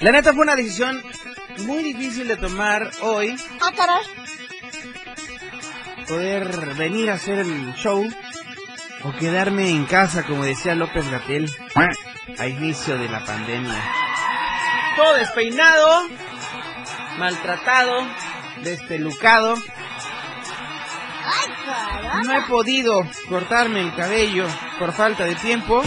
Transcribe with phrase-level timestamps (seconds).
[0.00, 1.02] La neta fue una decisión
[1.66, 3.36] muy difícil de tomar hoy.
[3.60, 4.00] Ah.
[6.08, 8.08] Poder venir a hacer el show
[9.04, 11.50] o quedarme en casa, como decía López Gatel,
[12.38, 13.78] a inicio de la pandemia.
[14.96, 16.08] Todo despeinado,
[17.18, 18.06] maltratado,
[18.62, 19.54] despelucado.
[22.24, 24.46] No he podido cortarme el cabello
[24.78, 25.82] por falta de tiempo.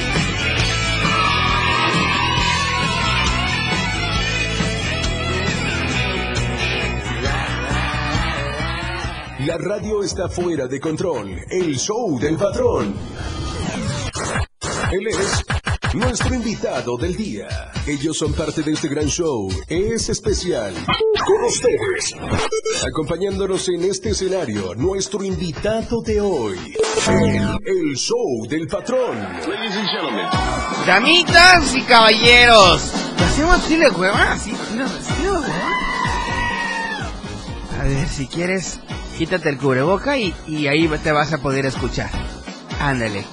[9.46, 11.38] La radio está fuera de control.
[11.50, 12.96] El show del patrón.
[14.92, 15.44] Él es
[15.96, 17.72] nuestro invitado del día.
[17.86, 19.50] Ellos son parte de este gran show.
[19.68, 20.74] Es especial.
[21.26, 22.14] Con ustedes.
[22.88, 26.58] Acompañándonos en este escenario, nuestro invitado de hoy.
[27.08, 29.18] El, el show del patrón.
[30.86, 32.92] Damitas y caballeros.
[33.18, 34.32] ¿Le hacemos así de hueva?
[34.32, 34.52] ¿Así?
[34.52, 35.14] ¿Así así?
[37.80, 38.80] A ver, si quieres,
[39.18, 42.10] quítate el cubreboca y, y ahí te vas a poder escuchar.
[42.80, 43.26] Ándale.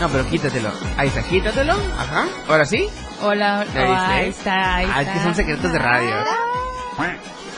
[0.00, 0.70] No, pero quítatelo.
[0.96, 1.72] Ahí está, quítatelo.
[1.98, 2.24] Ajá.
[2.48, 2.86] Ahora sí.
[3.22, 4.12] Hola, ¿Ya oh, viste?
[4.12, 5.24] ahí está, ahí Ah, es que está.
[5.24, 6.14] son secretos de radio.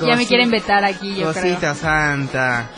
[0.05, 1.75] Ya me quieren vetar aquí, yo Cosita creo.
[1.75, 2.69] santa.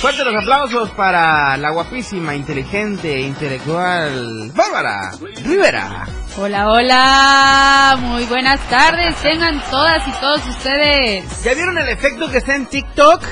[0.00, 5.10] Fuerte los aplausos para la guapísima, inteligente, intelectual Bárbara
[5.44, 6.06] Rivera.
[6.38, 11.42] Hola, hola, muy buenas tardes, tengan todas y todos ustedes.
[11.44, 13.22] ¿Ya vieron el efecto que está en TikTok?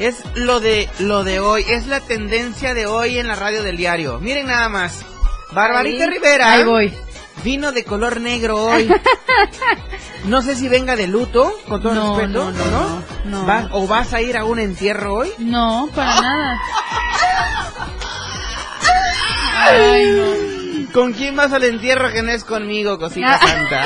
[0.00, 3.76] Es lo de lo de hoy, es la tendencia de hoy en la radio del
[3.76, 4.18] diario.
[4.18, 5.04] Miren nada más.
[5.52, 6.94] Barbarita Ahí- Rivera Ahí voy.
[7.44, 8.90] vino de color negro hoy.
[10.24, 13.44] no sé si venga de luto, con todo No, respeto, no, no, no.
[13.44, 15.30] ¿Vas- ¿O vas a ir a un entierro hoy?
[15.38, 16.60] No, para nada.
[19.68, 20.92] Ay, no.
[20.94, 23.84] ¿Con quién vas al entierro que no es conmigo, cosita santa?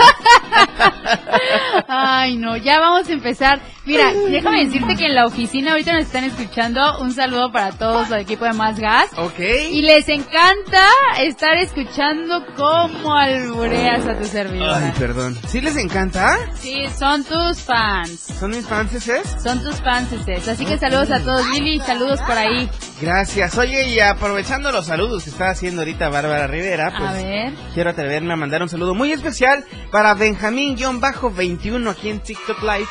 [1.88, 3.60] Ay, no, ya vamos a empezar.
[3.86, 6.98] Mira, déjame decirte que en la oficina ahorita nos están escuchando.
[7.00, 9.10] Un saludo para todos el equipo de Más Gas.
[9.16, 9.38] ok.
[9.70, 10.86] Y les encanta
[11.20, 14.78] estar escuchando cómo albureas a tu servidora.
[14.78, 15.36] Ay, perdón.
[15.48, 16.36] ¿Sí les encanta?
[16.54, 18.20] Sí, son tus fans.
[18.40, 19.42] ¿Son mis fans, es?
[19.42, 20.08] Son tus fans,
[20.48, 21.46] Así que saludos a todos.
[21.50, 22.68] Lili, saludos por ahí.
[23.00, 23.58] Gracias.
[23.58, 27.52] Oye, y aprovechando los saludos que está haciendo ahorita Bárbara Rivera, pues A ver.
[27.74, 32.88] quiero atreverme a mandar un saludo muy especial para Benjamín-21 aquí en TikTok Live.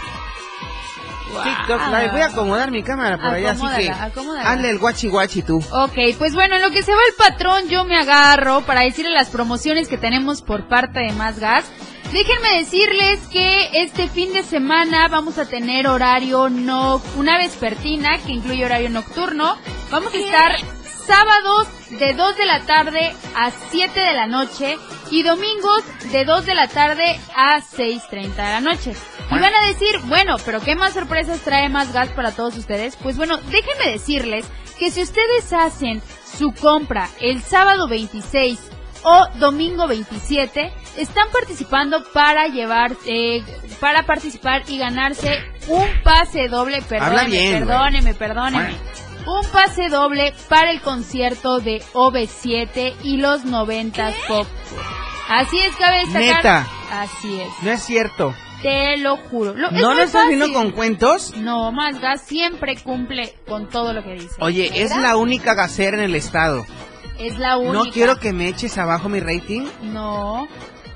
[1.41, 2.09] TikTok Live.
[2.11, 4.49] Voy a acomodar mi cámara por allá, así que Acomódala, acomódala.
[4.51, 5.57] hazle el guachi guachi tú.
[5.71, 9.11] Ok, pues bueno, en lo que se va el patrón, yo me agarro para decirle
[9.11, 11.65] las promociones que tenemos por parte de Más Gas.
[12.11, 18.33] Déjenme decirles que este fin de semana vamos a tener horario no, una vespertina que
[18.33, 19.57] incluye horario nocturno.
[19.89, 20.51] Vamos a estar
[21.05, 24.77] sábados de 2 de la tarde a 7 de la noche
[25.11, 28.93] y domingos de 2 de la tarde a 6.30 de la noche.
[29.29, 32.95] Y van a decir, bueno, pero ¿qué más sorpresas trae más gas para todos ustedes?
[32.97, 34.45] Pues bueno, déjenme decirles
[34.77, 38.59] que si ustedes hacen su compra el sábado 26
[39.03, 43.43] o domingo 27, están participando para llevar, eh,
[43.79, 48.75] para participar y ganarse un pase doble, perdóneme, bien, perdóneme, perdóneme.
[49.25, 54.45] Un pase doble para el concierto de OV7 y los 90 Pop.
[55.29, 56.21] Así es, cabe destacar.
[56.35, 56.67] Neta.
[56.91, 57.47] Así es.
[57.61, 58.35] No es cierto.
[58.61, 59.53] Te lo juro.
[59.55, 61.33] Lo- ¿No lo estás viendo con cuentos?
[61.37, 64.35] No, más gas siempre cumple con todo lo que dice.
[64.39, 66.65] Oye, es la única gasera en el estado.
[67.19, 67.73] Es la única.
[67.73, 70.47] No quiero que me eches abajo mi rating, No,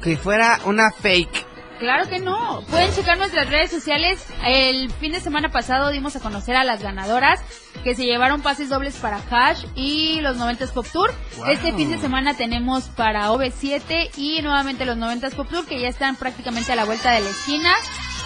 [0.01, 1.45] que fuera una fake.
[1.77, 2.61] Claro que no.
[2.69, 4.25] Pueden checar nuestras redes sociales.
[4.45, 7.41] El fin de semana pasado dimos a conocer a las ganadoras
[7.83, 11.13] que se llevaron pases dobles para Hash y los 90s Pop Tour.
[11.37, 11.47] Wow.
[11.47, 15.87] Este fin de semana tenemos para OV7 y nuevamente los 90s Pop Tour que ya
[15.87, 17.73] están prácticamente a la vuelta de la esquina.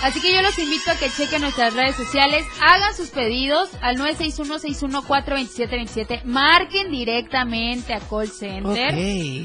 [0.01, 3.97] Así que yo los invito a que chequen nuestras redes sociales, hagan sus pedidos al
[3.97, 8.95] 961-614-2727, marquen directamente a call center.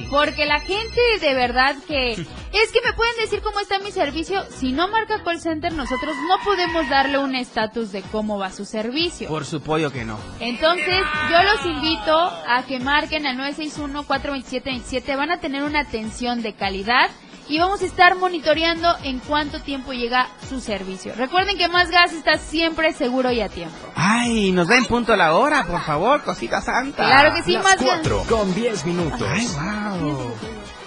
[0.09, 4.43] Porque la gente de verdad que es que me pueden decir cómo está mi servicio.
[4.51, 8.65] Si no marca call center, nosotros no podemos darle un estatus de cómo va su
[8.65, 9.29] servicio.
[9.29, 10.19] Por su pollo que no.
[10.41, 15.17] Entonces, yo los invito a que marquen al 961-427-27.
[15.17, 17.11] Van a tener una atención de calidad
[17.49, 21.13] y vamos a estar monitoreando en cuánto tiempo llega su servicio.
[21.17, 23.77] Recuerden que Más Gas está siempre seguro y a tiempo.
[23.95, 27.05] Ay, nos da en punto la hora, por favor, cosita santa.
[27.05, 28.01] Claro que sí, Las Más Gas.
[28.03, 29.23] 4 con 10 minutos.
[29.23, 30.33] Ay, wow.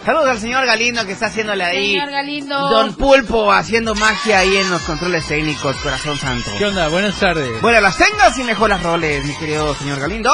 [0.06, 1.91] Saludos al señor Galindo que está haciéndole ahí.
[1.94, 2.69] Señor Galindo.
[2.69, 6.50] Don Pulpo haciendo magia ahí en los controles técnicos, corazón santo.
[6.57, 6.88] ¿Qué onda?
[6.88, 7.62] Buenas tardes.
[7.62, 10.31] Bueno, las tengas y mejor las roles, mi querido señor Galindo.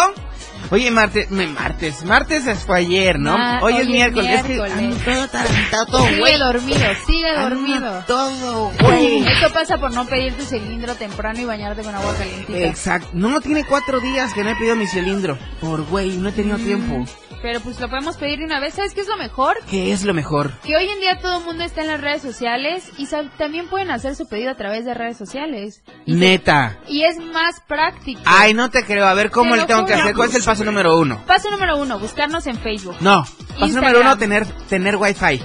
[0.71, 3.37] Oye, martes, me- martes, martes fue ayer, ¿no?
[3.37, 4.31] Ma- hoy, es hoy es miércoles.
[4.33, 4.73] Es que miércoles.
[4.77, 6.39] ando todo atarantado, todo Sigue güey.
[6.39, 8.03] dormido, sigue Ando dormido.
[8.07, 9.27] Todo, güey.
[9.27, 12.57] Esto pasa por no pedir tu cilindro temprano y bañarte con agua calientita.
[12.59, 13.07] Exacto.
[13.13, 15.37] No, tiene cuatro días que no he pedido mi cilindro.
[15.61, 16.63] Por güey, no he tenido Mm.
[16.65, 17.05] tiempo.
[17.45, 18.73] Pero pues lo podemos pedir de una vez.
[18.73, 19.55] ¿Sabes qué es lo mejor?
[19.69, 20.51] ¿Qué es lo mejor?
[20.63, 23.91] Que hoy en día todo el mundo está en las redes sociales y también pueden
[23.91, 25.83] hacer su pedido a través de redes sociales.
[26.07, 26.79] Y, se- Neta.
[26.87, 28.19] y es más práctico.
[28.25, 29.05] Ay, no te creo.
[29.05, 30.15] A ver, ¿cómo Te le tengo que hacer?
[30.15, 31.21] ¿Cuál es el paso número uno?
[31.27, 32.95] Paso número uno, buscarnos en Facebook.
[33.01, 33.21] No.
[33.21, 33.37] Paso
[33.67, 33.73] Instagram.
[33.93, 35.39] número uno, tener, tener wifi.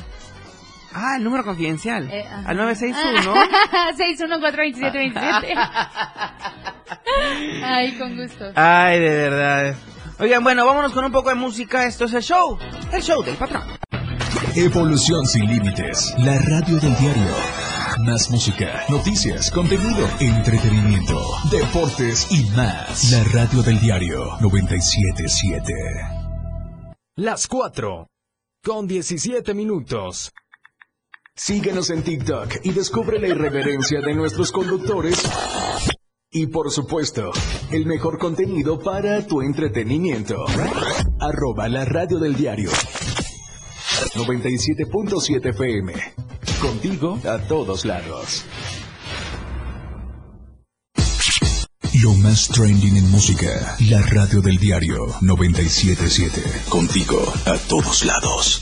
[0.93, 2.09] Ah, el número confidencial.
[2.11, 2.25] Eh.
[2.45, 3.33] Al 961.
[3.97, 5.55] 6142727.
[7.63, 8.51] Ay, con gusto.
[8.55, 9.75] Ay, de verdad.
[10.19, 11.85] Oigan, bueno, vámonos con un poco de música.
[11.85, 12.57] Esto es el show.
[12.91, 13.63] El show del patrón.
[14.55, 16.13] Evolución sin límites.
[16.17, 17.35] La radio del diario.
[17.99, 23.11] Más música, noticias, contenido, entretenimiento, deportes y más.
[23.11, 25.73] La radio del diario 977.
[27.17, 28.07] Las 4
[28.63, 30.31] con 17 minutos.
[31.39, 35.23] Síguenos en TikTok y descubre la irreverencia de nuestros conductores.
[36.31, 37.31] Y por supuesto,
[37.71, 40.45] el mejor contenido para tu entretenimiento.
[41.19, 42.69] Arroba la radio del diario
[44.15, 45.93] 97.7 FM.
[46.61, 48.43] Contigo a todos lados.
[52.03, 53.77] Lo más trending en música.
[53.89, 56.41] La radio del diario 977.
[56.69, 58.61] Contigo a todos lados.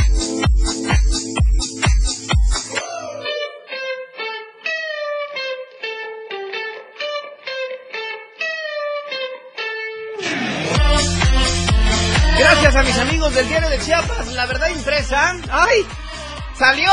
[12.71, 15.35] Gracias a mis amigos del diario de Chiapas, la verdad impresa.
[15.51, 15.85] ¡Ay!
[16.57, 16.89] ¡Salió!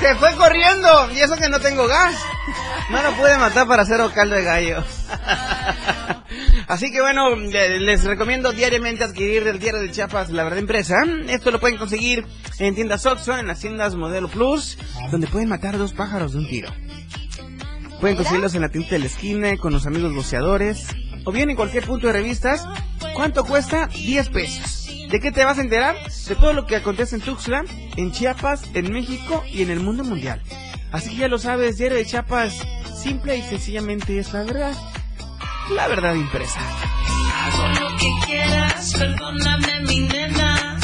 [0.00, 1.10] Se fue corriendo.
[1.14, 2.16] Y eso que no tengo gas.
[2.90, 4.82] No lo pude matar para hacer caldo de gallo.
[6.66, 10.96] Así que bueno, le- les recomiendo diariamente adquirir del diario de Chiapas la verdad impresa.
[11.28, 12.26] Esto lo pueden conseguir
[12.58, 14.76] en tiendas Oxxo, en las tiendas Modelo Plus,
[15.12, 16.72] donde pueden matar dos pájaros de un tiro.
[18.00, 20.86] Pueden conseguirlos en la tienda de la esquina con los amigos boceadores
[21.24, 22.66] o bien en cualquier punto de revistas.
[23.14, 23.86] ¿Cuánto cuesta?
[23.88, 24.79] 10 pesos.
[25.10, 25.96] ¿De qué te vas a enterar?
[26.28, 27.64] De todo lo que acontece en Tuxtla,
[27.96, 30.40] en Chiapas, en México y en el mundo mundial.
[30.92, 32.54] Así que ya lo sabes, Diario de Chiapas,
[33.02, 34.72] simple y sencillamente es la verdad.
[35.74, 36.60] La verdad impresa.
[36.60, 40.78] Hago lo que quieras, perdóname mi nena.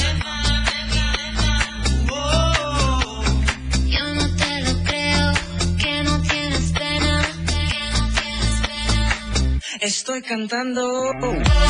[3.87, 5.33] Yo no te lo creo,
[5.79, 9.79] que no tienes pena, que no tienes pena.
[9.81, 11.13] Estoy cantando.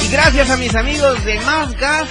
[0.03, 2.09] Y gracias a mis amigos de Más Gas,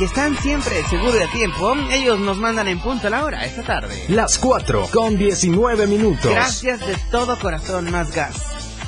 [0.00, 3.44] que están siempre seguros de a tiempo, ellos nos mandan en punto a la hora
[3.44, 4.02] esta tarde.
[4.08, 6.24] Las 4 con 19 minutos.
[6.24, 8.40] Gracias de todo corazón, Más Gas.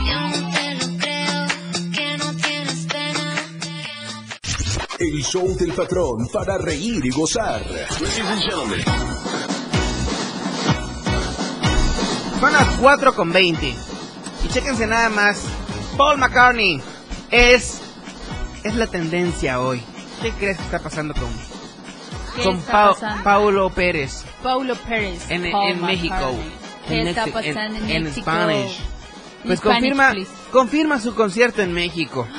[0.06, 1.47] Yo no te lo creo,
[1.92, 3.35] que no tienes pena.
[4.99, 7.62] El show del patrón para reír y gozar.
[12.40, 13.66] Son las 4 con 20.
[14.44, 15.42] Y chéquense nada más.
[15.97, 16.80] Paul McCartney
[17.30, 17.80] es,
[18.64, 19.82] es la tendencia hoy.
[20.23, 21.28] ¿Qué crees que está pasando con,
[22.37, 23.23] ¿Qué con Pau- pasando?
[23.25, 25.30] Paulo Pérez Paulo Pérez.
[25.30, 26.35] en, en México?
[26.88, 28.23] ¿Qué En está pasando en, en México?
[28.30, 28.78] Spanish.
[29.44, 30.30] Pues confirma, please.
[30.52, 32.26] confirma su concierto en México.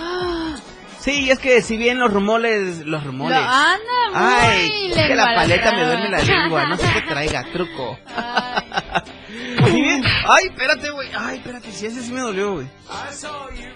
[1.00, 3.36] Sí, es que si bien los rumores, los rumores.
[3.39, 3.79] Lo- anda
[4.13, 7.98] muy Ay, es que la paleta me duerme la lengua, no sé qué traiga, truco.
[8.15, 9.01] Ay.
[10.27, 11.10] Ay, espérate, güey.
[11.18, 12.68] Ay, espérate, si ese sí me dolió, güey.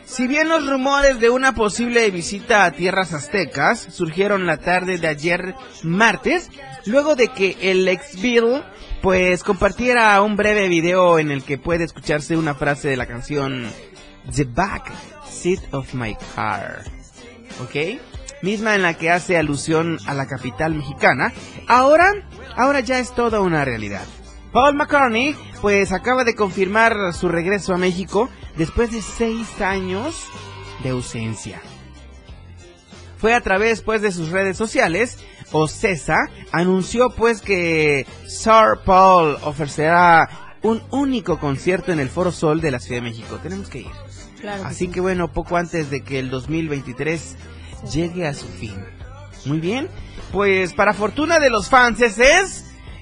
[0.05, 5.07] Si bien los rumores de una posible visita a tierras aztecas surgieron la tarde de
[5.07, 6.49] ayer martes,
[6.85, 8.63] luego de que el ex Bill
[9.01, 13.67] pues compartiera un breve video en el que puede escucharse una frase de la canción
[14.35, 14.91] The Back
[15.29, 16.83] Seat of My Car.
[17.61, 17.99] ¿Ok?
[18.41, 21.33] Misma en la que hace alusión a la capital mexicana.
[21.67, 22.11] Ahora,
[22.55, 24.05] ahora ya es toda una realidad.
[24.55, 30.15] Paul McCartney, pues acaba de confirmar su regreso a México después de seis años
[30.81, 31.59] de ausencia.
[33.17, 35.19] Fue a través pues de sus redes sociales,
[35.51, 42.71] Ocesa anunció pues que Sir Paul ofrecerá un único concierto en el Foro Sol de
[42.71, 43.37] la Ciudad de México.
[43.43, 43.91] Tenemos que ir.
[44.39, 44.87] Claro que Así sí.
[44.87, 47.35] que bueno, poco antes de que el 2023
[47.91, 48.81] llegue a su fin.
[49.43, 49.89] Muy bien,
[50.31, 52.17] pues para fortuna de los fans es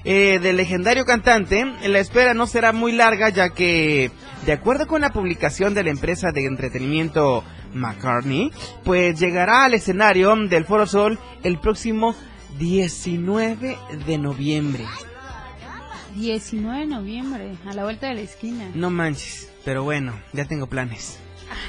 [0.04, 4.10] eh, del legendario cantante, la espera no será muy larga ya que,
[4.44, 7.42] de acuerdo con la publicación de la empresa de entretenimiento
[7.72, 8.52] McCartney,
[8.84, 12.14] pues llegará al escenario del Foro Sol el próximo
[12.58, 14.84] 19 de noviembre.
[16.14, 18.70] 19 de noviembre, a la vuelta de la esquina.
[18.74, 21.18] No manches, pero bueno, ya tengo planes.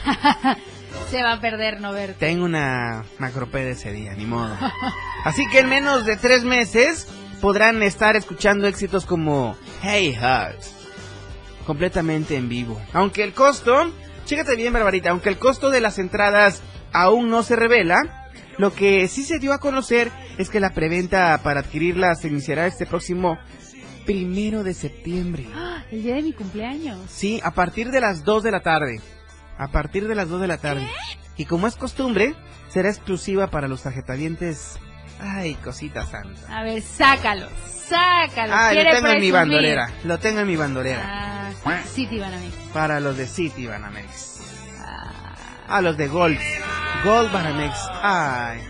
[1.09, 2.15] Se va a perder no verte.
[2.19, 4.55] Tengo una macropeda ese día, ni modo.
[5.23, 7.07] Así que en menos de tres meses
[7.45, 10.59] podrán estar escuchando éxitos como Hey Heart,
[11.67, 12.81] completamente en vivo.
[12.91, 13.71] Aunque el costo,
[14.25, 19.07] chécate bien, Barbarita, aunque el costo de las entradas aún no se revela, lo que
[19.07, 23.37] sí se dio a conocer es que la preventa para adquirirlas se iniciará este próximo
[24.07, 25.45] primero de septiembre.
[25.53, 25.83] ¡Ah!
[25.91, 26.99] El día de mi cumpleaños.
[27.11, 29.01] Sí, a partir de las 2 de la tarde.
[29.59, 30.87] A partir de las 2 de la tarde.
[31.37, 32.33] Y como es costumbre,
[32.69, 34.79] será exclusiva para los tarjetavientes.
[35.19, 36.59] Ay, cosita santa.
[36.59, 37.47] A ver, sácalo,
[37.87, 38.53] sácalo.
[38.55, 39.89] Ay, lo tengo en mi bandolera.
[40.03, 41.51] Lo tengo en mi bandolera.
[41.65, 42.51] Ah, sí, te iban a mí.
[42.73, 44.41] Para los de City Banamex.
[44.79, 45.35] Ah,
[45.67, 46.37] A los de Gold.
[47.03, 47.75] Gold Banamex.
[48.01, 48.61] Ay.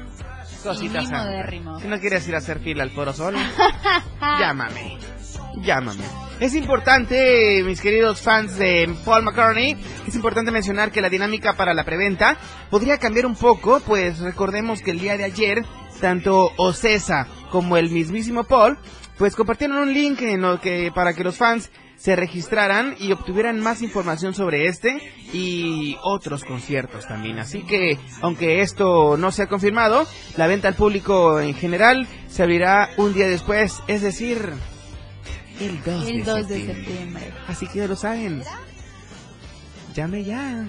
[0.63, 1.47] Cosita santa.
[1.81, 3.35] Si no quieres ir a hacer fila al Foro Sol,
[4.21, 4.97] llámame.
[5.61, 6.03] Llámame.
[6.39, 11.73] Es importante, mis queridos fans de Paul McCartney, es importante mencionar que la dinámica para
[11.73, 12.35] la preventa
[12.69, 15.63] podría cambiar un poco, pues recordemos que el día de ayer,
[15.99, 18.77] tanto Ocesa como el mismísimo Paul,
[19.17, 23.59] pues compartieron un link en lo que para que los fans se registraran y obtuvieran
[23.61, 24.97] más información sobre este
[25.33, 27.39] y otros conciertos también.
[27.39, 30.05] Así que, aunque esto no se ha confirmado,
[30.37, 34.53] la venta al público en general se abrirá un día después, es decir,
[35.59, 36.75] el 2, el de, 2 de septiembre.
[36.75, 37.33] septiembre.
[37.47, 38.43] Así que ya lo saben.
[39.93, 40.67] Llame ya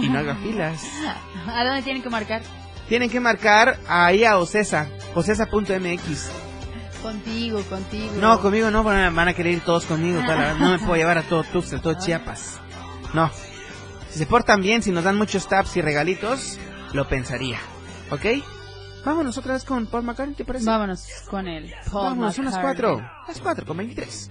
[0.00, 0.86] y no haga filas.
[1.48, 2.42] ¿A dónde tienen que marcar?
[2.88, 6.30] Tienen que marcar ahí a Ocesa, ocesa.mx.
[7.02, 8.12] Contigo, contigo.
[8.20, 10.20] No, conmigo no, van a, querer ir todos conmigo.
[10.20, 12.58] la- no me puedo llevar a todo Tuxtla, todo Chiapas.
[13.14, 13.30] No.
[14.10, 16.58] Si se portan bien, si nos dan muchos taps y regalitos,
[16.92, 17.58] lo pensaría.
[18.10, 18.24] ¿Ok?
[19.04, 20.64] Vámonos otra vez con Paul McCartney, ¿te parece?
[20.66, 22.82] Vámonos con el Paul Vámonos, son las McCartney.
[22.82, 23.10] cuatro.
[23.28, 24.30] Las cuatro con 23.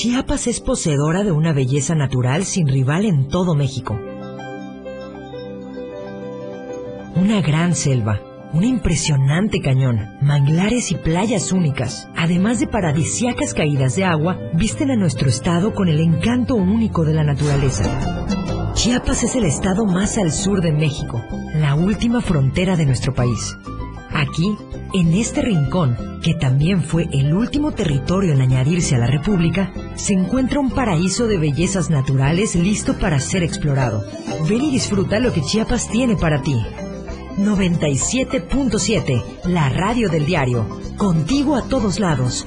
[0.00, 3.98] Chiapas es poseedora de una belleza natural sin rival en todo México.
[7.16, 8.20] Una gran selva,
[8.52, 14.96] un impresionante cañón, manglares y playas únicas, además de paradisiacas caídas de agua, visten a
[14.96, 17.82] nuestro estado con el encanto único de la naturaleza.
[18.74, 21.20] Chiapas es el estado más al sur de México,
[21.56, 23.56] la última frontera de nuestro país.
[24.10, 24.56] Aquí,
[24.94, 30.14] en este rincón, que también fue el último territorio en añadirse a la República, se
[30.14, 34.04] encuentra un paraíso de bellezas naturales listo para ser explorado.
[34.48, 36.56] Ven y disfruta lo que Chiapas tiene para ti.
[37.36, 40.66] 97.7, la radio del diario.
[40.96, 42.46] Contigo a todos lados.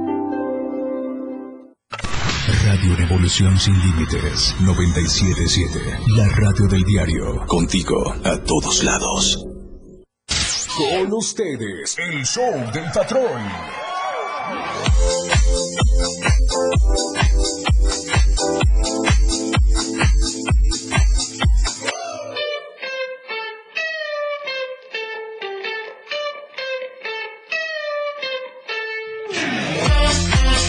[2.81, 5.99] Radio Revolución Sin Límites 977.
[6.17, 7.45] La radio del diario.
[7.45, 9.45] Contigo a todos lados.
[10.75, 13.43] Con ustedes, el show del patrón.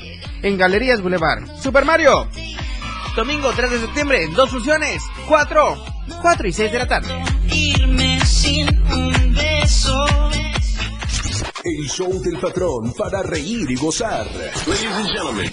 [0.42, 1.44] en Galerías Boulevard.
[1.60, 2.30] Super Mario,
[3.16, 5.84] domingo 3 de septiembre, dos funciones, 4,
[6.20, 7.24] 4 y 6 de la tarde.
[7.50, 10.06] Irme sin un beso.
[11.64, 14.26] El show del patrón para reír y gozar.
[14.66, 15.50] Ladies and gentlemen.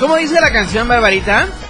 [0.00, 1.65] ¿Cómo dice la canción, Barbarita?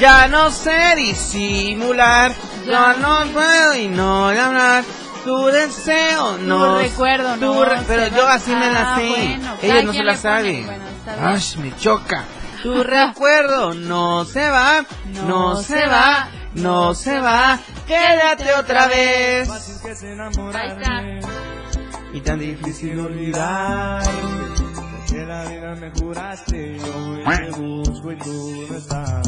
[0.00, 2.32] Ya no sé disimular,
[2.66, 4.84] ya no puedo y no hablar.
[5.24, 6.76] Tu deseo no.
[6.76, 9.08] Tu recuerdo tu no re- Pero yo así me la Ah, sé.
[9.08, 10.62] bueno, Ella no se la sabe.
[10.64, 10.84] bueno.
[11.20, 12.24] Ay, me choca.
[12.62, 14.84] Tu recuerdo no se va,
[15.26, 17.56] no, se va, no se va.
[17.86, 19.48] Quédate otra vez.
[19.48, 21.02] Ahí está.
[22.12, 24.02] Y tan difícil olvidar
[25.08, 29.22] que la vida me juraste y hoy te busco y tú no estás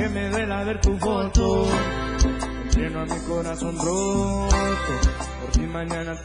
[0.00, 1.66] aunque me duela ver tu foto
[2.74, 4.48] lleno a mi corazón roto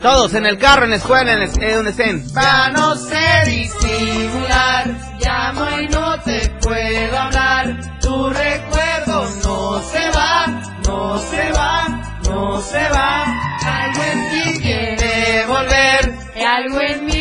[0.01, 2.25] Todos en el carro, en la escuela, en el- eh, donde estén.
[2.33, 4.87] Ya no sé disimular,
[5.19, 7.99] llamo y no te puedo hablar.
[7.99, 10.45] Tu recuerdo no se va,
[10.87, 11.87] no se va,
[12.29, 13.25] no se va.
[13.65, 16.15] Algo en ti quiere volver,
[16.47, 17.14] algo en mí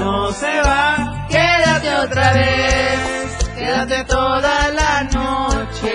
[0.00, 1.26] no se va.
[1.28, 2.98] Quédate otra vez,
[3.56, 5.94] quédate toda la noche.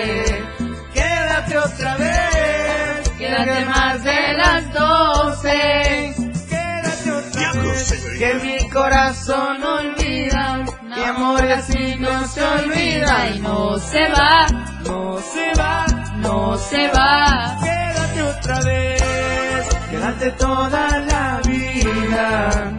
[0.94, 6.14] Quédate otra vez, quédate más de las doce.
[6.48, 10.64] Quédate otra vez, que mi corazón olvida.
[10.96, 14.46] Mi amor así no se olvida y no se va,
[14.86, 17.58] no se va, no se va.
[17.62, 22.75] Quédate otra vez, quédate toda la vida.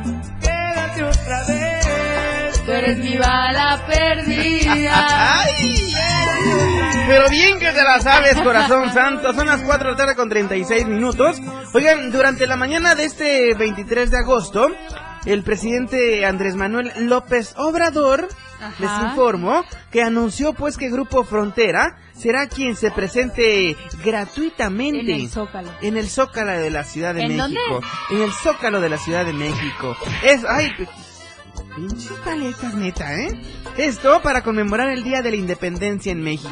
[2.88, 5.46] Eres mi bala perdida.
[7.08, 9.34] Pero bien que te la sabes, corazón santo.
[9.34, 11.38] Son las 4 de la tarde con 36 minutos.
[11.74, 14.68] Oigan, durante la mañana de este 23 de agosto,
[15.26, 18.28] el presidente Andrés Manuel López Obrador
[18.62, 18.74] Ajá.
[18.80, 25.30] les informó que anunció pues que Grupo Frontera será quien se presente gratuitamente En el
[25.30, 25.70] Zócalo.
[25.82, 27.60] en el Zócalo de la Ciudad de ¿En México.
[27.70, 27.88] dónde?
[28.12, 29.96] En el Zócalo de la Ciudad de México.
[30.24, 30.72] Es, ay,
[31.78, 33.40] pinches paletas neta, ¿eh?
[33.78, 36.50] Esto para conmemorar el Día de la Independencia en México.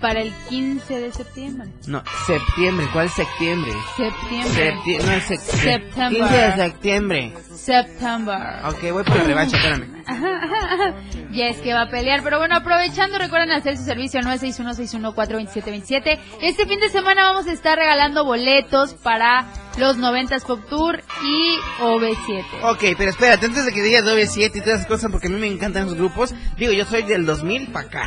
[0.00, 0.06] ¡Ah!
[0.10, 1.68] Para el 15 de septiembre.
[1.86, 3.70] No, septiembre, ¿cuál septiembre?
[3.96, 4.50] Septiembre.
[4.54, 6.20] Septiembre, no es sep- September.
[6.20, 7.32] 15 de septiembre.
[7.54, 8.38] September.
[8.64, 10.00] Ok, voy por la revancha, espérame.
[11.32, 16.18] ya es que va a pelear, pero bueno, aprovechando, recuerden hacer su servicio al 961-614-2727.
[16.40, 19.44] Este fin de semana vamos a estar regalando boletos para
[19.78, 22.44] los 90s Pop Tour y OV7.
[22.62, 25.38] Ok, pero espérate, antes de que digas OV7 y todas esas cosas, porque a mí
[25.38, 28.04] me encantan esos grupos, digo, yo soy del 2000 para acá.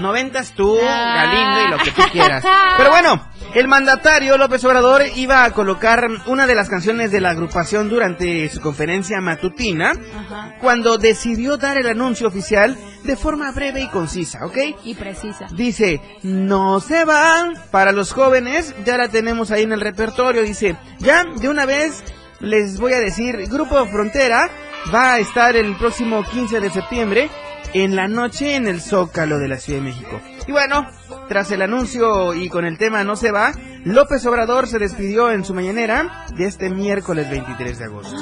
[0.00, 1.09] Noventas tú, Ah.
[1.14, 2.44] Galindo y lo que tú quieras.
[2.76, 7.30] Pero bueno, el mandatario López Obrador iba a colocar una de las canciones de la
[7.30, 10.54] agrupación durante su conferencia matutina, Ajá.
[10.60, 14.58] cuando decidió dar el anuncio oficial de forma breve y concisa, ¿ok?
[14.84, 15.46] Y precisa.
[15.52, 20.76] Dice, no se van para los jóvenes, ya la tenemos ahí en el repertorio, dice,
[20.98, 22.04] ya de una vez
[22.40, 24.50] les voy a decir, Grupo Frontera
[24.94, 27.30] va a estar el próximo 15 de septiembre
[27.74, 30.20] en la noche en el Zócalo de la Ciudad de México.
[30.46, 30.86] Y bueno,
[31.30, 33.52] tras el anuncio y con el tema No se va,
[33.84, 38.16] López Obrador se despidió en su mañanera de este miércoles 23 de agosto.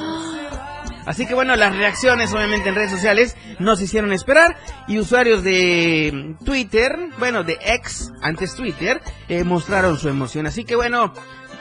[1.06, 6.36] Así que bueno, las reacciones obviamente en redes sociales nos hicieron esperar y usuarios de
[6.44, 10.46] Twitter, bueno, de X, antes Twitter, eh, mostraron su emoción.
[10.46, 11.14] Así que bueno,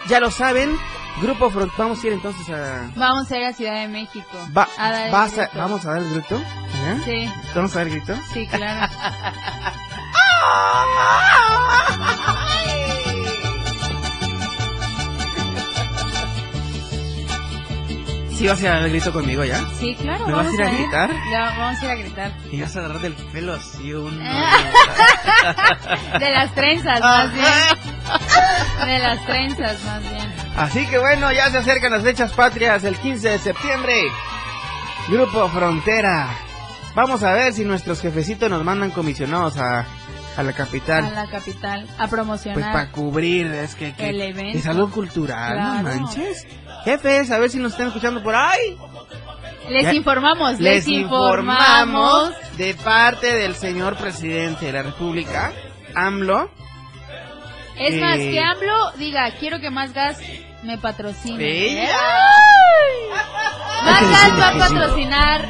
[0.10, 0.76] ya lo saben,
[1.22, 2.92] Grupo Front, vamos a ir entonces a...
[2.98, 4.28] Vamos a ir a Ciudad de México.
[4.56, 5.58] Va- a dar el vas a- grito.
[5.60, 6.36] vamos a dar el grito.
[6.36, 7.02] ¿eh?
[7.06, 8.16] Sí, ¿Vamos a dar el grito?
[8.34, 8.94] sí, claro.
[18.38, 19.60] ¿Sí vas a ir a dar el grito conmigo ya?
[19.80, 20.28] Sí, claro.
[20.28, 21.10] ¿Me vas a ir a gritar?
[21.32, 22.32] Ya, vamos a ir a gritar.
[22.52, 24.20] Y vas a agarrar del pelo así un...
[26.20, 27.48] De las trenzas, más bien.
[28.86, 30.36] De las trenzas, más bien.
[30.56, 34.04] Así que bueno, ya se acercan las fechas patrias, el 15 de septiembre.
[35.10, 36.30] Grupo Frontera.
[36.94, 39.88] Vamos a ver si nuestros jefecitos nos mandan comisionados a,
[40.38, 41.14] a la A capital.
[41.16, 42.72] la capital, a Pues promocionar.
[42.72, 44.58] para cubrir, es que, que El evento.
[44.58, 46.00] es algo cultural, no Claro.
[46.02, 46.48] manches.
[46.86, 48.78] Jefes, a ver si nos están escuchando por ahí.
[49.70, 52.32] Les Ya- informamos, Les les, informamos.
[52.58, 55.52] de parte del señor presidente de la República,
[55.96, 56.50] AMLO.
[57.78, 58.32] Es más, Eh.
[58.32, 60.18] que AMLO diga, quiero que más gas
[60.64, 61.44] me patrocine.
[61.44, 61.88] ¡Ey!
[63.86, 65.48] Más gas va a patrocinar.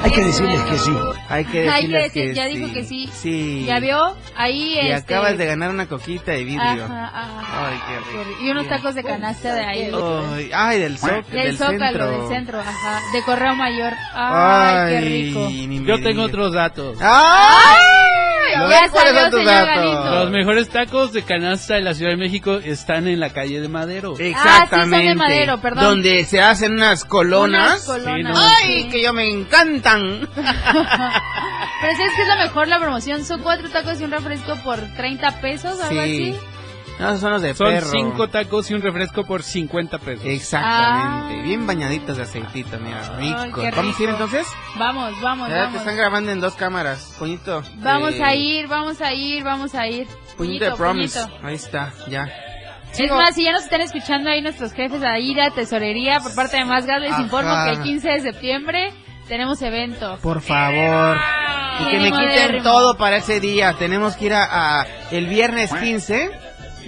[0.00, 0.90] Hay que decirles que sí.
[1.28, 2.56] Hay que Hay que decirles decir, que ya sí.
[2.56, 3.10] dijo que sí.
[3.12, 3.64] Sí.
[3.66, 4.16] ¿Ya vio?
[4.36, 5.14] Ahí Y este...
[5.14, 6.84] acabas de ganar una coquita de vidrio.
[6.84, 7.68] Ajá, ajá.
[7.70, 8.42] Ay, qué rico.
[8.44, 9.90] Y unos tacos de canasta de ahí.
[10.34, 12.10] Ay, ay, del, zoc- Del, del Zócalo, centro.
[12.10, 13.00] del centro, ajá.
[13.12, 13.92] De Correo Mayor.
[14.14, 15.48] Ay, qué rico.
[15.86, 16.98] Yo tengo otros datos.
[17.00, 18.13] ¡Ay!
[18.60, 19.66] Ya ¿Cuáles salió, son tus señor?
[19.66, 20.10] Galindo.
[20.14, 23.68] Los mejores tacos de canasta de la Ciudad de México están en la calle de
[23.68, 24.14] Madero.
[24.18, 24.96] Exactamente.
[24.96, 25.84] Ah, sí, son de madero, perdón.
[25.84, 27.86] Donde se hacen unas colonas.
[27.88, 28.88] Unas colonas, ¡Ay, sí.
[28.90, 30.28] que yo me encantan!
[30.34, 33.24] Pero ¿sabes qué es la mejor la promoción?
[33.24, 36.32] Son cuatro tacos y un refresco por 30 pesos, algo Sí.
[36.32, 36.36] así.
[36.98, 37.88] No, esos son los de Son perro.
[37.90, 40.24] cinco tacos y un refresco por 50 pesos.
[40.24, 41.40] Exactamente.
[41.40, 41.42] Ah.
[41.44, 43.16] Bien bañaditos de aceitito, mira.
[43.18, 43.36] Rico.
[43.40, 44.10] Ay, qué ¿Vamos a ir rico.
[44.12, 44.46] entonces?
[44.76, 45.80] Vamos, vamos, Ya te vamos.
[45.80, 47.16] están grabando en dos cámaras.
[47.18, 47.62] Puñito.
[47.78, 50.06] Vamos eh, a ir, vamos a ir, vamos a ir.
[50.36, 51.20] Puñito de promise.
[51.42, 52.28] Ahí está, ya.
[52.96, 56.58] Es más, si ya nos están escuchando ahí nuestros jefes ahí de tesorería por parte
[56.58, 57.22] de Más Gas, les Ajá.
[57.22, 58.92] informo que el 15 de septiembre
[59.26, 60.16] tenemos evento.
[60.22, 61.16] Por favor.
[61.80, 63.74] Y que me quiten todo para ese día.
[63.76, 66.30] Tenemos que ir a, a- el viernes 15.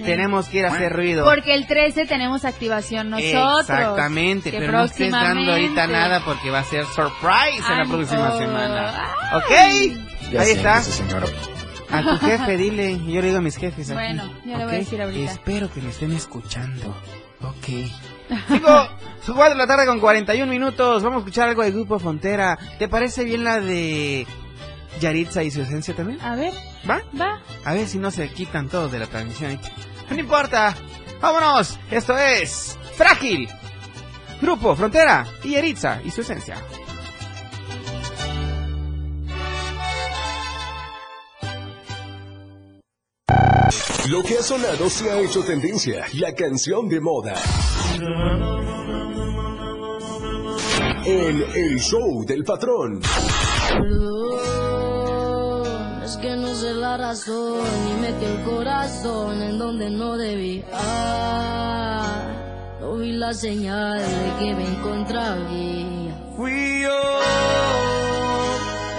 [0.03, 1.25] Tenemos que ir a hacer ruido.
[1.25, 3.61] Porque el 13 tenemos activación nosotros.
[3.61, 7.85] Exactamente, que pero no estés dando ahorita nada porque va a ser surprise en la
[7.85, 8.93] próxima oh, semana.
[9.31, 9.97] ay.
[9.97, 10.31] ¿Ok?
[10.31, 10.81] Ya Ahí está.
[10.81, 11.27] señora.
[11.89, 12.99] A tu jefe, dile.
[13.05, 13.89] Yo le digo a mis jefes.
[13.89, 15.31] aquí, Bueno, ya le voy a decir ahorita.
[15.31, 16.95] Espero que me estén escuchando.
[17.41, 17.65] Ok.
[18.49, 18.89] Sigo,
[19.25, 21.01] su 4 de la tarde con 41 minutos.
[21.01, 22.57] Vamos a escuchar algo de Grupo Frontera.
[22.77, 24.27] ¿Te parece bien la de
[24.99, 26.19] Yaritza y su esencia también?
[26.21, 26.51] A ver,
[26.89, 27.01] ¿Va?
[27.19, 27.39] va.
[27.63, 29.57] A ver si no se quitan todos de la transmisión.
[30.09, 30.75] No importa.
[31.21, 31.79] Vámonos.
[31.91, 33.49] Esto es Frágil.
[34.41, 36.55] Grupo Frontera y Yaritza y su esencia.
[44.09, 47.33] Lo que ha sonado se ha hecho tendencia, la canción de moda.
[51.05, 53.01] En el show del patrón.
[56.21, 60.65] Que no sé la razón y metí el corazón en donde no debía.
[62.81, 66.15] No vi la señal de que me encontraría.
[66.35, 67.19] Fui yo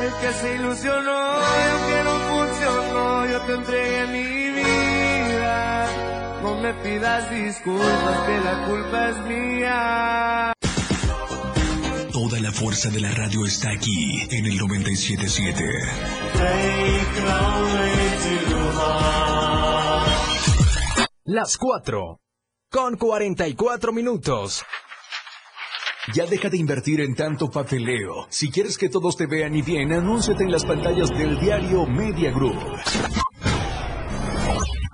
[0.04, 5.86] el que se ilusionó y aunque no funcionó, yo te entregué mi vida.
[6.42, 10.52] No me pidas disculpas, que la culpa es mía.
[12.20, 15.64] Toda la fuerza de la radio está aquí en el 977.
[21.26, 22.18] Las 4.
[22.72, 24.64] Con 44 minutos.
[26.12, 28.26] Ya deja de invertir en tanto papeleo.
[28.30, 32.32] Si quieres que todos te vean y bien, anúnciate en las pantallas del diario Media
[32.32, 32.58] Group.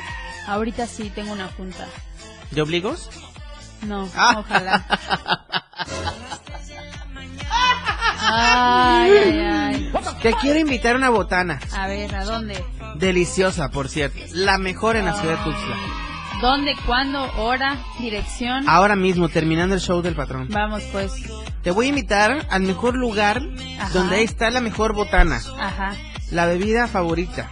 [0.48, 1.86] Ahorita sí tengo una junta.
[2.52, 3.10] ¿De obligos?
[3.86, 4.36] No, Ah.
[4.40, 4.86] ojalá.
[8.28, 9.92] Ay, ay, ay.
[10.22, 11.60] Te quiero invitar a una botana.
[11.76, 12.64] A ver, ¿a dónde?
[12.96, 14.18] Deliciosa, por cierto.
[14.32, 15.76] La mejor en la ciudad de Tuxtla.
[16.42, 18.68] ¿Dónde, cuándo, hora, dirección?
[18.68, 20.48] Ahora mismo, terminando el show del patrón.
[20.50, 21.14] Vamos pues.
[21.64, 23.42] Te voy a invitar al mejor lugar
[23.80, 23.90] Ajá.
[23.94, 25.40] donde está la mejor botana.
[25.60, 25.96] Ajá.
[26.32, 27.50] La bebida favorita.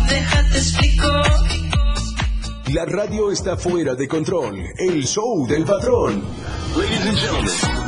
[0.08, 1.06] Déjate explico.
[2.72, 4.62] La radio está fuera de control.
[4.78, 6.22] El show del patrón.
[6.76, 7.85] Ladies and gentlemen.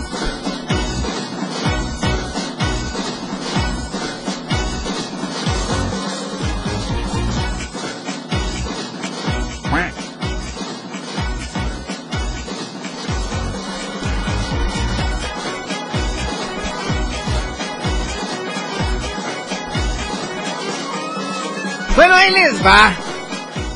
[22.28, 22.94] Ahí les va.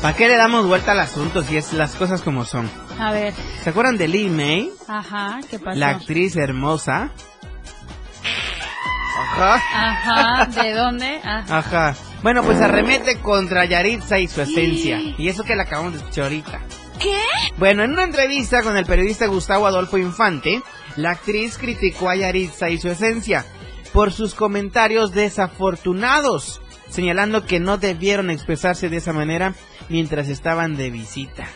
[0.01, 2.69] ¿Para qué le damos vuelta al asunto si es las cosas como son?
[2.99, 3.33] A ver.
[3.63, 4.71] ¿Se acuerdan de Lee May?
[4.87, 5.79] Ajá, ¿qué pasó?
[5.79, 7.11] La actriz hermosa.
[9.17, 9.55] Ajá.
[9.55, 11.21] Ajá, ¿de dónde?
[11.23, 11.43] Ah.
[11.49, 11.95] Ajá.
[12.21, 14.99] Bueno, pues arremete contra Yaritza y su esencia.
[15.17, 16.59] Y eso que la acabamos de escuchar ahorita.
[16.99, 17.17] ¿Qué?
[17.57, 20.61] Bueno, en una entrevista con el periodista Gustavo Adolfo Infante,
[20.95, 23.45] la actriz criticó a Yaritza y su esencia
[23.93, 26.61] por sus comentarios desafortunados,
[26.93, 29.55] señalando que no debieron expresarse de esa manera
[29.89, 31.47] mientras estaban de visita.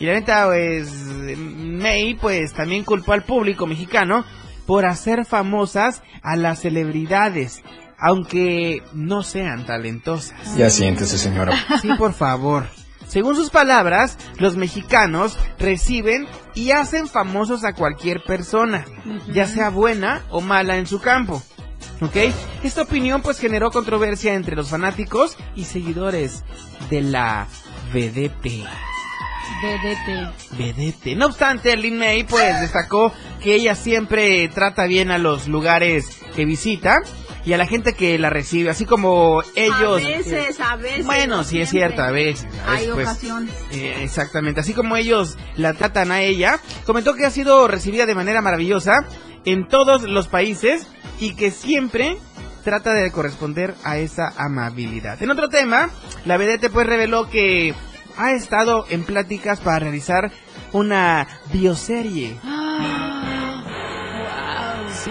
[0.00, 0.90] Y la neta, pues,
[1.38, 4.24] May, pues, también culpó al público mexicano
[4.66, 7.62] por hacer famosas a las celebridades,
[7.98, 10.56] aunque no sean talentosas.
[10.56, 11.52] Ya siéntese, señora.
[11.80, 12.66] Sí, por favor.
[13.06, 18.86] Según sus palabras, los mexicanos reciben y hacen famosos a cualquier persona,
[19.32, 21.42] ya sea buena o mala en su campo.
[22.00, 22.16] ¿Ok?
[22.62, 26.44] Esta opinión pues generó controversia entre los fanáticos y seguidores
[26.90, 27.46] de la
[27.92, 28.64] vedette.
[29.62, 30.28] Vedete.
[30.56, 31.16] Vedette.
[31.16, 36.44] No obstante, Lin May pues destacó que ella siempre trata bien a los lugares que
[36.44, 37.00] visita
[37.44, 40.02] y a la gente que la recibe, así como ellos...
[40.02, 41.04] A veces, a veces.
[41.04, 42.46] Bueno, no sí es cierto, a veces.
[42.66, 43.52] a Hay pues, ocasiones.
[43.72, 48.14] eh, exactamente, así como ellos la tratan a ella, comentó que ha sido recibida de
[48.14, 49.06] manera maravillosa
[49.44, 50.86] en todos los países
[51.22, 52.18] y que siempre
[52.64, 55.22] trata de corresponder a esa amabilidad.
[55.22, 55.88] En otro tema,
[56.24, 57.76] la vedette pues reveló que
[58.16, 60.32] ha estado en pláticas para realizar
[60.72, 62.36] una bioserie.
[65.04, 65.10] Sí.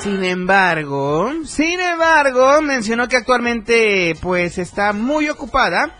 [0.00, 5.96] Sin embargo, sin embargo, mencionó que actualmente pues está muy ocupada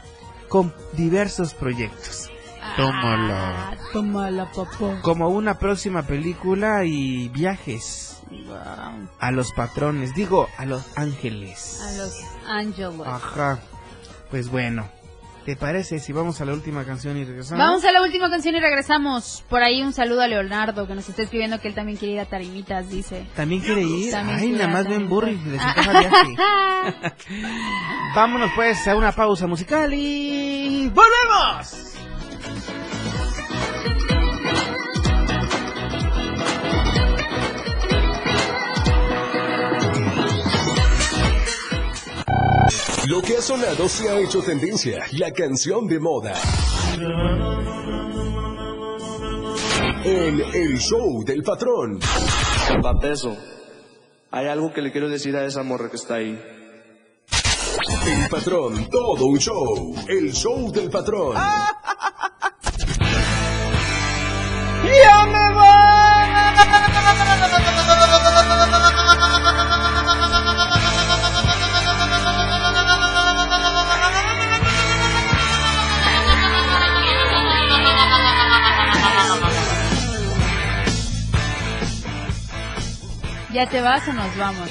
[0.49, 2.31] con diversos proyectos.
[2.77, 3.79] Tómala.
[3.93, 5.01] Tómala, papá.
[5.01, 8.14] Como una próxima película y viajes
[8.47, 9.09] Wow.
[9.21, 11.81] a los patrones, digo, a los ángeles.
[11.83, 12.15] A los
[12.47, 13.07] ángeles.
[13.07, 13.59] Ajá.
[14.31, 14.89] Pues bueno,
[15.45, 17.65] ¿te parece si vamos a la última canción y regresamos?
[17.65, 19.45] Vamos a la última canción y regresamos.
[19.49, 22.21] Por ahí un saludo a Leonardo que nos está escribiendo que él también quiere ir
[22.21, 23.27] a Tarimitas, dice.
[23.37, 24.11] ¿También quiere ir?
[24.11, 25.61] También Ay, nada más ven burri, les
[25.91, 26.37] viaje.
[28.15, 31.94] Vámonos pues a una pausa musical y ¡volvemos!
[43.07, 46.33] Lo que ha sonado se ha hecho tendencia, la canción de moda.
[50.05, 52.01] En el show del patrón.
[52.85, 53.37] Va peso.
[54.31, 56.41] Hay algo que le quiero decir a esa morra que está ahí.
[58.07, 59.95] El patrón, todo un show.
[60.09, 61.35] El show del patrón.
[61.35, 61.84] ¡Ya
[83.55, 84.69] ¿Ya te vas o nos vamos?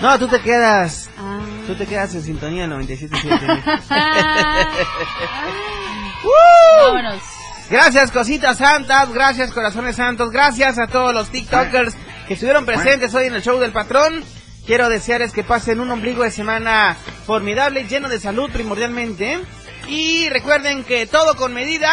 [0.00, 1.10] No, tú te quedas.
[1.18, 1.40] Ah.
[1.66, 3.88] Tú te quedas en sintonía 97.7.
[6.84, 7.20] Vámonos.
[7.68, 9.12] Gracias, cositas santas.
[9.12, 10.30] Gracias, corazones santos.
[10.30, 11.96] Gracias a todos los TikTokers
[12.28, 14.22] que estuvieron presentes hoy en el show del patrón.
[14.66, 19.40] Quiero desearles que pasen un ombligo de semana formidable, lleno de salud primordialmente.
[19.88, 21.90] Y recuerden que todo con medida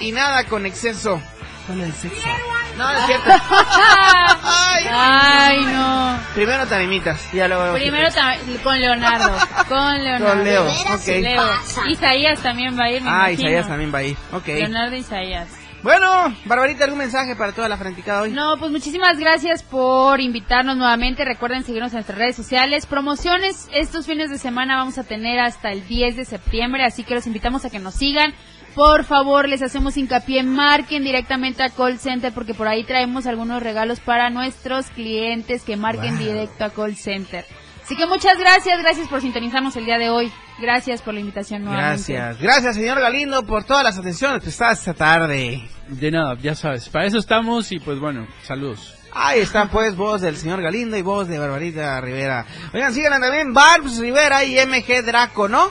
[0.00, 1.22] y nada con exceso.
[1.68, 2.26] Con el sexo.
[2.76, 3.30] No, no es cierto.
[4.90, 6.18] Ay, no.
[6.34, 7.72] Primero tarimitas, ya luego.
[7.74, 9.32] Primero ta- con Leonardo.
[9.68, 10.26] Con Leonardo.
[10.26, 11.06] Con Leo, ok.
[11.06, 11.42] Leo.
[11.88, 13.48] Isaías también va a ir, me Ah, imagino.
[13.50, 14.16] Isaías también va a ir.
[14.32, 14.46] Ok.
[14.48, 15.48] Leonardo Isaías.
[15.82, 18.30] Bueno, Barbarita, ¿algún mensaje para toda la fanaticada hoy?
[18.30, 21.26] No, pues muchísimas gracias por invitarnos nuevamente.
[21.26, 22.86] Recuerden seguirnos en nuestras redes sociales.
[22.86, 27.14] Promociones estos fines de semana vamos a tener hasta el 10 de septiembre, así que
[27.14, 28.32] los invitamos a que nos sigan.
[28.74, 33.62] Por favor, les hacemos hincapié, marquen directamente a Call Center porque por ahí traemos algunos
[33.62, 36.26] regalos para nuestros clientes que marquen Wow.
[36.26, 37.44] directo a Call Center.
[37.84, 40.32] Así que muchas gracias, gracias por sintonizarnos el día de hoy.
[40.58, 42.12] Gracias por la invitación nuevamente.
[42.14, 42.40] Gracias.
[42.40, 45.68] Gracias, señor Galindo, por todas las atenciones prestadas esta tarde.
[45.88, 48.94] De nada, ya sabes, para eso estamos y pues bueno, saludos.
[49.12, 52.46] Ahí está, pues, voz del señor Galindo y voz de Barbarita Rivera.
[52.72, 55.70] Oigan, sigan también Barbs Rivera y MG Draco, ¿no?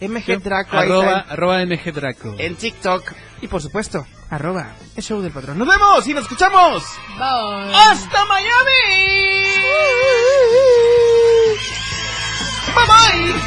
[0.00, 0.76] MG Draco.
[0.76, 2.34] Arroba, arroba mgdraco.
[2.38, 3.12] En TikTok.
[3.42, 5.58] Y por supuesto, arroba el show del patrón.
[5.58, 6.84] ¡Nos vemos y nos escuchamos!
[7.18, 9.44] ¡Hasta Miami!
[12.74, 13.44] Bye!